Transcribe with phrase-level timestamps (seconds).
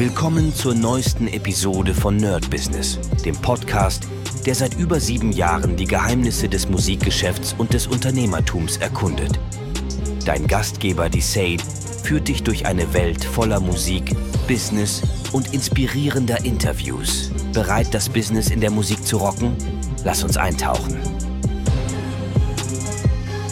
[0.00, 4.08] Willkommen zur neuesten Episode von Nerd Business, dem Podcast,
[4.46, 9.38] der seit über sieben Jahren die Geheimnisse des Musikgeschäfts und des Unternehmertums erkundet.
[10.24, 11.62] Dein Gastgeber, die Sade,
[12.02, 14.16] führt dich durch eine Welt voller Musik,
[14.48, 17.30] Business und inspirierender Interviews.
[17.52, 19.54] Bereit, das Business in der Musik zu rocken?
[20.02, 20.96] Lass uns eintauchen.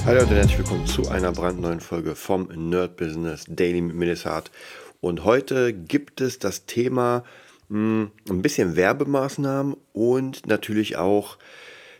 [0.06, 4.50] Hallo und herzlich willkommen zu einer brandneuen Folge vom Nerd Business Daily mit Melissard.
[5.00, 7.24] Und heute gibt es das Thema
[7.68, 11.38] mh, hm, ein bisschen Werbemaßnahmen und natürlich auch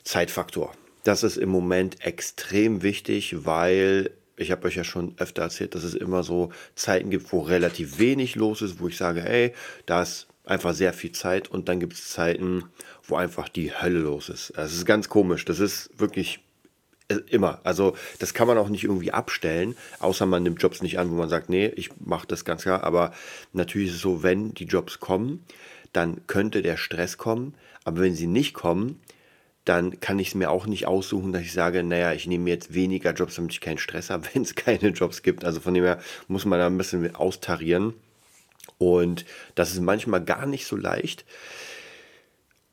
[0.04, 0.72] Zeitfaktor.
[1.04, 5.84] Das ist im Moment extrem wichtig, weil ich habe euch ja schon öfter erzählt, dass
[5.84, 9.52] es immer so Zeiten gibt, wo relativ wenig los ist, wo ich sage, ey,
[9.86, 12.64] da ist einfach sehr viel Zeit und dann gibt es Zeiten,
[13.04, 14.52] wo einfach die Hölle los ist.
[14.56, 15.44] Das ist ganz komisch.
[15.44, 16.40] Das ist wirklich
[17.30, 17.60] immer.
[17.64, 21.14] Also das kann man auch nicht irgendwie abstellen, außer man nimmt Jobs nicht an, wo
[21.14, 22.84] man sagt, nee, ich mache das ganz klar.
[22.84, 23.12] Aber
[23.52, 25.44] natürlich ist es so, wenn die Jobs kommen,
[25.92, 27.54] dann könnte der Stress kommen.
[27.84, 29.00] Aber wenn sie nicht kommen,
[29.64, 32.72] dann kann ich es mir auch nicht aussuchen, dass ich sage, naja, ich nehme jetzt
[32.72, 35.44] weniger Jobs, damit ich keinen Stress habe, wenn es keine Jobs gibt.
[35.44, 37.94] Also von dem her muss man da ein bisschen austarieren.
[38.76, 41.24] Und das ist manchmal gar nicht so leicht.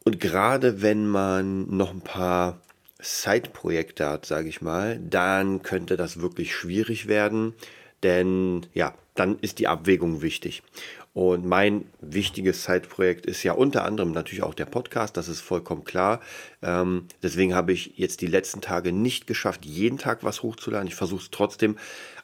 [0.04, 2.60] Und gerade wenn man noch ein paar
[3.00, 7.54] Side-Projekte hat, sage ich mal, dann könnte das wirklich schwierig werden,
[8.04, 10.64] denn ja, dann ist die Abwägung wichtig.
[11.16, 15.86] Und mein wichtiges Zeitprojekt ist ja unter anderem natürlich auch der Podcast, das ist vollkommen
[15.86, 16.20] klar.
[16.62, 20.90] Ähm, deswegen habe ich jetzt die letzten Tage nicht geschafft, jeden Tag was hochzuladen.
[20.90, 21.78] Ich versuche es trotzdem,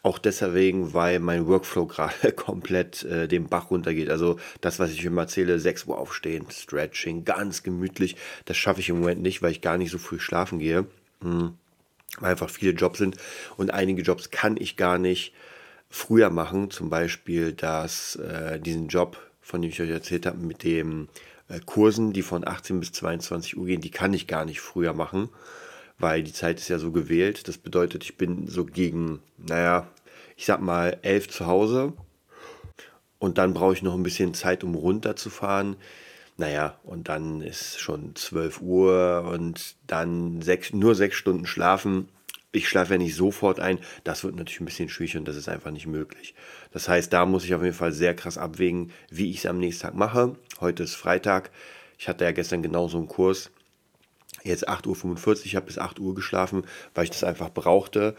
[0.03, 4.09] auch deswegen, weil mein Workflow gerade komplett äh, den Bach runtergeht.
[4.09, 8.89] Also das, was ich immer erzähle, 6 Uhr aufstehen, Stretching, ganz gemütlich, das schaffe ich
[8.89, 10.86] im Moment nicht, weil ich gar nicht so früh schlafen gehe.
[11.22, 11.53] Hm.
[12.19, 13.16] Weil einfach viele Jobs sind
[13.56, 15.31] und einige Jobs kann ich gar nicht
[15.92, 20.63] früher machen, zum Beispiel dass äh, diesen Job, von dem ich euch erzählt habe, mit
[20.63, 21.09] den
[21.50, 24.94] äh, Kursen, die von 18 bis 22 Uhr gehen, die kann ich gar nicht früher
[24.94, 25.30] machen,
[26.00, 27.47] weil die Zeit ist ja so gewählt.
[27.47, 29.88] Das bedeutet, ich bin so gegen, naja,
[30.38, 31.94] ich sag mal 11 zu Hause
[33.19, 35.75] und dann brauche ich noch ein bisschen Zeit, um runterzufahren.
[36.38, 42.07] Naja, und dann ist schon 12 Uhr und dann sechs, nur sechs Stunden schlafen
[42.51, 43.79] ich schlafe ja nicht sofort ein.
[44.03, 46.35] Das wird natürlich ein bisschen schwierig und das ist einfach nicht möglich.
[46.72, 49.57] Das heißt, da muss ich auf jeden Fall sehr krass abwägen, wie ich es am
[49.57, 50.35] nächsten Tag mache.
[50.59, 51.51] Heute ist Freitag.
[51.97, 53.51] Ich hatte ja gestern genauso einen Kurs.
[54.44, 55.45] Jetzt 8.45 Uhr.
[55.45, 58.16] Ich habe bis 8 Uhr geschlafen, weil ich das einfach brauchte.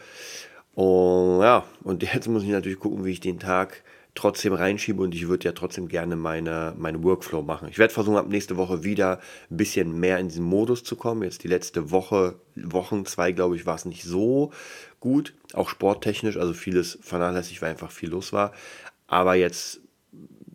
[0.74, 3.82] Und ja, und jetzt muss ich natürlich gucken, wie ich den Tag
[4.14, 7.68] trotzdem reinschiebe und ich würde ja trotzdem gerne meine, meine Workflow machen.
[7.68, 11.22] Ich werde versuchen, ab nächste Woche wieder ein bisschen mehr in diesen Modus zu kommen.
[11.22, 14.52] Jetzt die letzte Woche, Wochen, zwei, glaube ich, war es nicht so
[15.00, 18.52] gut, auch sporttechnisch, also vieles vernachlässigt, weil einfach viel los war.
[19.06, 19.80] Aber jetzt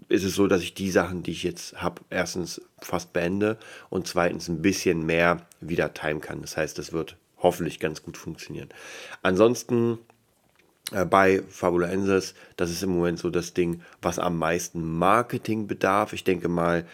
[0.10, 3.58] ist es so, dass ich die Sachen, die ich jetzt habe, erstens fast beende
[3.90, 6.42] und zweitens ein bisschen mehr wieder timen kann.
[6.42, 8.70] Das heißt, das wird hoffentlich ganz gut funktionieren.
[9.22, 10.00] Ansonsten
[10.92, 16.14] äh, bei Fabulensis, das ist im Moment so das Ding, was am meisten Marketing bedarf.
[16.14, 16.86] Ich denke mal,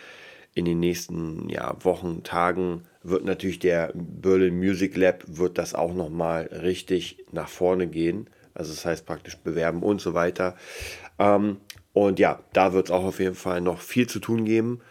[0.56, 5.94] in den nächsten ja, Wochen, Tagen wird natürlich der Berlin Music Lab, wird das auch
[5.94, 8.30] nochmal richtig nach vorne gehen.
[8.54, 10.56] Also das heißt praktisch bewerben und so weiter.
[11.18, 11.58] Ähm,
[11.92, 14.82] und ja, da wird es auch auf jeden Fall noch viel zu tun geben.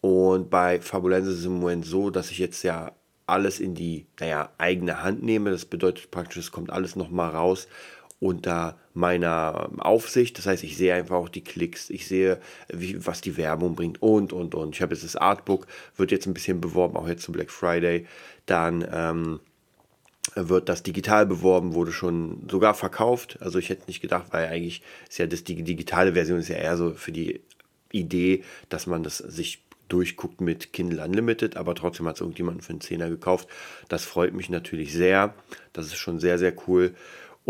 [0.00, 2.92] Und bei Fabulensis ist es im Moment so, dass ich jetzt ja
[3.26, 5.50] alles in die naja, eigene Hand nehme.
[5.50, 7.68] Das bedeutet praktisch, es kommt alles nochmal raus
[8.20, 10.38] unter meiner Aufsicht.
[10.38, 12.38] Das heißt, ich sehe einfach auch die Klicks, ich sehe,
[12.68, 14.74] wie, was die Werbung bringt und, und, und.
[14.74, 15.66] Ich habe jetzt das Artbook,
[15.96, 18.06] wird jetzt ein bisschen beworben, auch jetzt zum Black Friday.
[18.46, 19.40] Dann ähm,
[20.34, 23.38] wird das digital beworben, wurde schon sogar verkauft.
[23.40, 26.56] Also ich hätte nicht gedacht, weil eigentlich ist ja das, die digitale Version ist ja
[26.56, 27.40] eher so für die
[27.90, 32.70] Idee, dass man das sich durchguckt mit Kindle Unlimited, aber trotzdem hat es irgendjemand für
[32.70, 33.48] einen Zehner gekauft.
[33.88, 35.34] Das freut mich natürlich sehr.
[35.72, 36.94] Das ist schon sehr, sehr cool.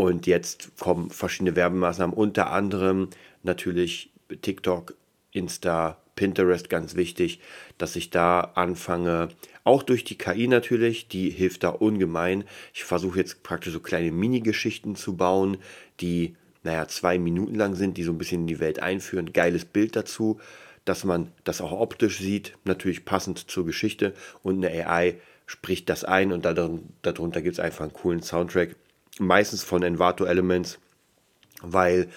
[0.01, 3.11] Und jetzt kommen verschiedene Werbemaßnahmen, unter anderem
[3.43, 4.11] natürlich
[4.41, 4.95] TikTok,
[5.31, 7.39] Insta, Pinterest ganz wichtig,
[7.77, 9.29] dass ich da anfange,
[9.63, 12.45] auch durch die KI natürlich, die hilft da ungemein.
[12.73, 15.59] Ich versuche jetzt praktisch so kleine Mini-Geschichten zu bauen,
[16.01, 19.35] die, naja, zwei Minuten lang sind, die so ein bisschen in die Welt einführen.
[19.35, 20.41] Geiles Bild dazu,
[20.87, 26.05] dass man das auch optisch sieht, natürlich passend zur Geschichte und eine AI spricht das
[26.05, 28.77] ein und darunter gibt es einfach einen coolen Soundtrack
[29.21, 30.79] meistens von Envato Elements,
[31.63, 32.09] weil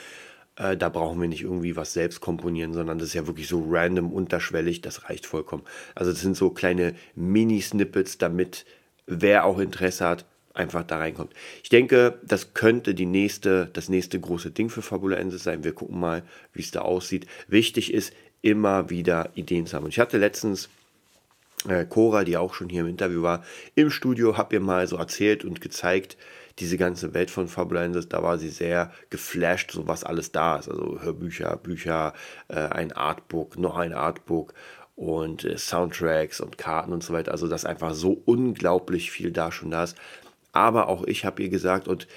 [0.55, 3.65] äh, da brauchen wir nicht irgendwie was selbst komponieren, sondern das ist ja wirklich so
[3.69, 5.63] random, unterschwellig, das reicht vollkommen.
[5.95, 8.65] Also das sind so kleine Mini-Snippets, damit
[9.05, 11.33] wer auch Interesse hat, einfach da reinkommt.
[11.63, 15.63] Ich denke, das könnte die nächste, das nächste große Ding für Fabula Ensis sein.
[15.63, 16.23] Wir gucken mal,
[16.53, 17.25] wie es da aussieht.
[17.47, 18.13] Wichtig ist,
[18.43, 19.85] immer wieder Ideen zu haben.
[19.85, 20.69] Und ich hatte letztens
[21.67, 23.43] äh, Cora, die auch schon hier im Interview war,
[23.75, 26.17] im Studio, habe ihr mal so erzählt und gezeigt,
[26.59, 30.69] diese ganze Welt von Fabulensis, da war sie sehr geflasht, so was alles da ist.
[30.69, 32.13] Also Hörbücher, Bücher,
[32.47, 34.53] äh, ein Artbook, noch ein Artbook
[34.95, 37.31] und äh, Soundtracks und Karten und so weiter.
[37.31, 39.97] Also, dass einfach so unglaublich viel da schon da ist.
[40.51, 42.07] Aber auch ich habe ihr gesagt, und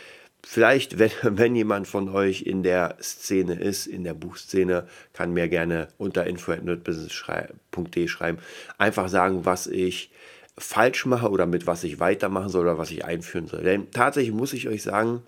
[0.47, 5.49] vielleicht, wenn, wenn jemand von euch in der Szene ist, in der Buchszene, kann mir
[5.49, 8.39] gerne unter info.nerdbusiness.de schreiben.
[8.79, 10.11] Einfach sagen, was ich
[10.57, 13.63] falsch mache oder mit was ich weitermachen soll oder was ich einführen soll.
[13.63, 15.23] Denn tatsächlich muss ich euch sagen,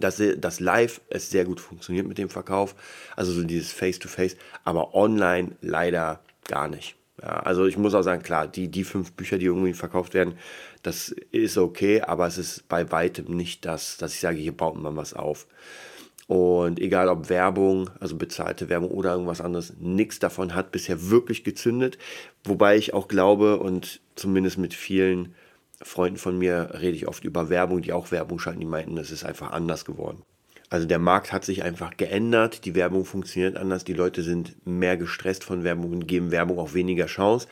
[0.00, 2.74] dass das Live es sehr gut funktioniert mit dem Verkauf,
[3.14, 6.96] also so dieses Face-to-Face, -face, aber online leider gar nicht.
[7.22, 10.34] Ja, also ich muss auch sagen, klar, die, die fünf Bücher, die irgendwie verkauft werden,
[10.82, 14.76] das ist okay, aber es ist bei weitem nicht das, dass ich sage, hier baut
[14.76, 15.46] man was auf.
[16.26, 21.44] Und egal ob Werbung, also bezahlte Werbung oder irgendwas anderes, nichts davon hat bisher wirklich
[21.44, 21.98] gezündet.
[22.44, 25.34] Wobei ich auch glaube und zumindest mit vielen
[25.82, 29.10] Freunden von mir rede ich oft über Werbung, die auch Werbung schalten, die meinten, es
[29.10, 30.22] ist einfach anders geworden.
[30.74, 34.96] Also der Markt hat sich einfach geändert, die Werbung funktioniert anders, die Leute sind mehr
[34.96, 37.46] gestresst von Werbung und geben Werbung auch weniger Chance.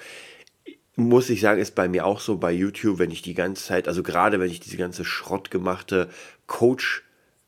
[0.96, 3.86] Muss ich sagen, ist bei mir auch so bei YouTube, wenn ich die ganze Zeit,
[3.86, 6.08] also gerade wenn ich diese ganze schrottgemachte
[6.48, 7.04] Coach-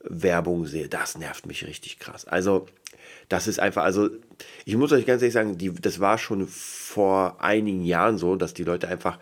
[0.07, 2.25] Werbung sehe, das nervt mich richtig krass.
[2.27, 2.67] Also,
[3.29, 4.11] das ist einfach, also,
[4.67, 8.55] ich muss euch ganz ehrlich sagen, die, das war schon vor einigen Jahren so, dass
[8.55, 9.19] die Leute einfach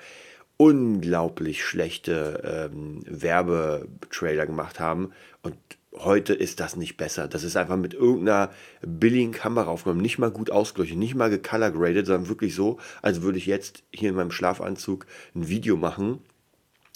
[0.56, 5.12] unglaublich schlechte ähm, Werbetrailer gemacht haben
[5.43, 5.56] und
[5.94, 7.29] heute ist das nicht besser.
[7.29, 8.50] Das ist einfach mit irgendeiner
[8.81, 13.39] billigen Kamera aufgenommen, nicht mal gut ausgeleuchtet, nicht mal gecolor sondern wirklich so, als würde
[13.39, 16.21] ich jetzt hier in meinem Schlafanzug ein Video machen,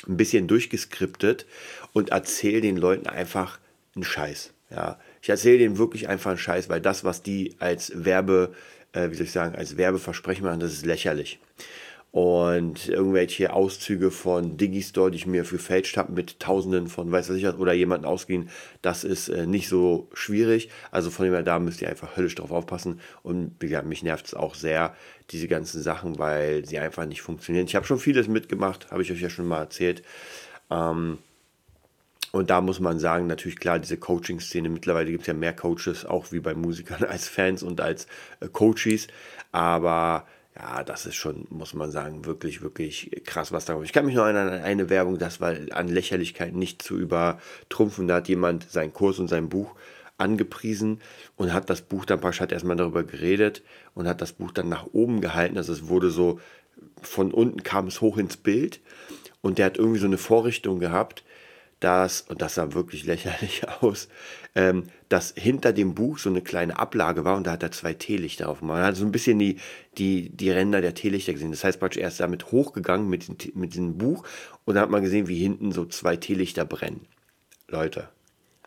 [0.06, 1.46] ein bisschen durchgeskriptet
[1.93, 3.58] und erzähle den Leuten einfach,
[3.94, 4.52] einen Scheiß.
[4.70, 8.52] Ja, ich erzähle denen wirklich einfach einen Scheiß, weil das, was die als Werbe,
[8.92, 11.38] äh, wie soll ich sagen, als Werbeversprechen machen, das ist lächerlich.
[12.12, 17.36] Und irgendwelche Auszüge von Digistore, die ich mir gefälscht habe, mit Tausenden von, weiß was
[17.36, 18.48] ich was, oder jemanden ausgehen,
[18.80, 20.70] das ist äh, nicht so schwierig.
[20.90, 23.00] Also von dem her, da müsst ihr einfach höllisch drauf aufpassen.
[23.22, 24.96] Und gesagt, mich nervt es auch sehr,
[25.30, 27.66] diese ganzen Sachen, weil sie einfach nicht funktionieren.
[27.66, 30.02] Ich habe schon vieles mitgemacht, habe ich euch ja schon mal erzählt.
[30.70, 31.18] Ähm,
[32.32, 36.04] und da muss man sagen, natürlich klar, diese Coaching-Szene, mittlerweile gibt es ja mehr Coaches,
[36.04, 38.06] auch wie bei Musikern, als Fans und als
[38.40, 39.08] äh, Coaches.
[39.52, 40.26] Aber
[40.58, 43.84] ja, das ist schon, muss man sagen, wirklich, wirklich krass, was da kommt.
[43.84, 48.08] Ich kann mich noch an eine Werbung, das war an Lächerlichkeit nicht zu übertrumpfen.
[48.08, 49.74] Da hat jemand seinen Kurs und sein Buch
[50.16, 51.00] angepriesen
[51.36, 53.62] und hat das Buch dann praktisch, erstmal darüber geredet
[53.94, 55.58] und hat das Buch dann nach oben gehalten.
[55.58, 56.40] Also es wurde so,
[57.02, 58.80] von unten kam es hoch ins Bild
[59.42, 61.22] und der hat irgendwie so eine Vorrichtung gehabt,
[61.81, 64.08] dass, und das sah wirklich lächerlich aus,
[64.55, 67.94] ähm, dass hinter dem Buch so eine kleine Ablage war und da hat er zwei
[67.94, 68.62] Teelichter auf.
[68.62, 69.56] Man hat so ein bisschen die,
[69.99, 71.50] die, die Ränder der Teelichter gesehen.
[71.50, 74.25] Das heißt praktisch, er ist damit hochgegangen mit, mit diesem Buch
[74.64, 77.06] und da hat man gesehen, wie hinten so zwei Teelichter brennen.
[77.69, 78.08] Leute,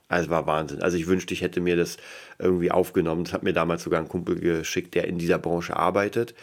[0.08, 0.82] also war Wahnsinn.
[0.82, 1.98] Also ich wünschte, ich hätte mir das
[2.38, 3.24] irgendwie aufgenommen.
[3.24, 6.36] Das hat mir damals sogar ein Kumpel geschickt, der in dieser Branche arbeitet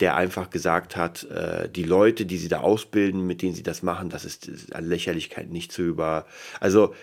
[0.00, 3.82] der einfach gesagt hat, äh, die Leute, die sie da ausbilden, mit denen sie das
[3.82, 6.26] machen, das ist, ist an Lächerlichkeit nicht zu über.
[6.60, 6.94] Also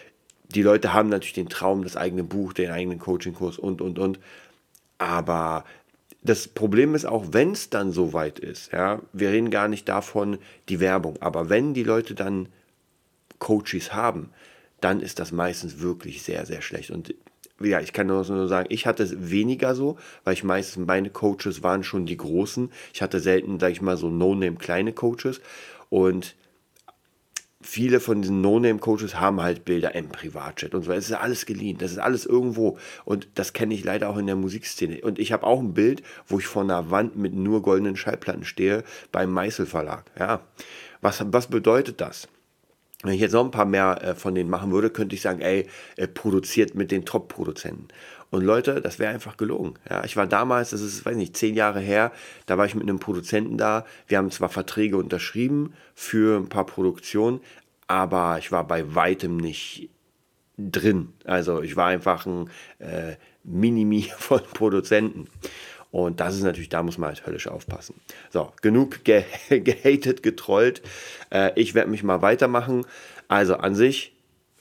[0.48, 4.20] die Leute haben natürlich den Traum, das eigene Buch, den eigenen Coachingkurs und, und, und.
[4.98, 5.66] Aber
[6.22, 9.90] das Problem ist auch, wenn es dann so weit ist, ja, wir reden gar nicht
[9.90, 12.50] davon, die Werbung, aber wenn die Leute dann
[13.40, 14.32] Coaches haben,
[14.82, 16.92] dann ist das meistens wirklich sehr, sehr schlecht.
[16.92, 17.14] Und
[17.62, 21.64] ja, ich kann nur sagen, ich hatte es weniger so, weil ich meistens, meine Coaches
[21.64, 22.72] waren schon die großen.
[22.94, 25.40] Ich hatte selten, sag ich mal, so No-Name kleine Coaches.
[25.90, 26.36] Und
[27.62, 30.92] viele von diesen No-Name-Coaches haben halt Bilder im Privatchat und so.
[30.92, 32.78] Es ist alles geliehen, das ist alles irgendwo.
[33.06, 35.02] Und das kenne ich leider auch in der Musikszene.
[35.02, 38.46] Und ich habe auch ein Bild, wo ich vor einer Wand mit nur goldenen Schallplatten
[38.46, 40.12] stehe, beim Meißel Verlag.
[40.20, 40.42] Ja,
[41.02, 42.28] was, was bedeutet das?
[43.06, 45.42] Wenn ich jetzt noch ein paar mehr äh, von denen machen würde, könnte ich sagen,
[45.42, 47.88] ey, äh, produziert mit den Top-Produzenten.
[48.32, 49.76] Und Leute, das wäre einfach gelogen.
[49.88, 52.12] Ja, ich war damals, das ist, weiß nicht, zehn Jahre her,
[52.48, 53.86] da war ich mit einem Produzenten da.
[54.08, 57.42] Wir haben zwar Verträge unterschrieben für ein paar Produktionen,
[57.88, 59.90] aber ich war bei weitem nicht
[60.58, 61.14] drin.
[61.26, 65.28] Also ich war einfach ein äh, Minimi von Produzenten.
[65.96, 67.96] Und das ist natürlich, da muss man halt höllisch aufpassen.
[68.30, 70.82] So, genug ge gehatet, getrollt.
[71.32, 72.86] Äh, ich werde mich mal weitermachen.
[73.30, 74.14] Also an sich,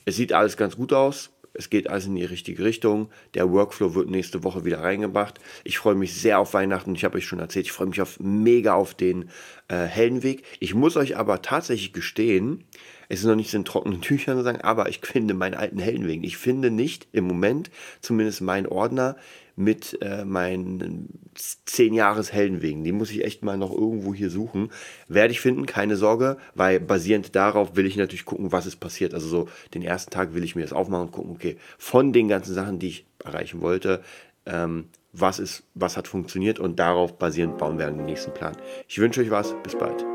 [0.05, 1.31] es sieht alles ganz gut aus.
[1.51, 3.09] Es geht alles in die richtige Richtung.
[3.33, 5.41] Der Workflow wird nächste Woche wieder reingebracht.
[5.65, 6.95] Ich freue mich sehr auf Weihnachten.
[6.95, 9.29] Ich habe euch schon erzählt, ich freue mich auf, mega auf den
[9.67, 10.43] äh, Heldenweg.
[10.61, 12.63] Ich muss euch aber tatsächlich gestehen,
[13.09, 16.23] es ist noch nicht in trockenen Tüchern sozusagen, aber ich finde meinen alten Heldenwegen.
[16.23, 17.69] Ich finde nicht im Moment
[18.01, 19.15] zumindest meinen Ordner
[19.55, 22.83] mit äh, meinen 10 Jahres Heldenwegen.
[22.83, 24.69] Die muss ich echt mal noch irgendwo hier suchen.
[25.07, 29.13] Werde ich finden, keine Sorge, weil basierend darauf will ich natürlich gucken, was ist passiert.
[29.13, 32.27] Also so den ersten Tag will ich mir das aufmachen und gucken, okay, von den
[32.27, 34.03] ganzen Sachen, die ich erreichen wollte,
[34.45, 38.57] ähm, was ist, was hat funktioniert und darauf basierend bauen wir den nächsten Plan.
[38.87, 40.14] Ich wünsche euch was, bis bald.